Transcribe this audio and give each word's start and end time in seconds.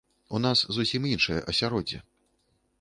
У 0.37 0.39
нас 0.45 0.63
зусім 0.77 1.05
іншае 1.13 1.39
асяроддзе. 1.55 2.03